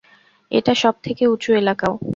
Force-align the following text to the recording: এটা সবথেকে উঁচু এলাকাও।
এটা 0.51 0.73
সবথেকে 0.75 1.23
উঁচু 1.27 1.49
এলাকাও। 1.53 1.93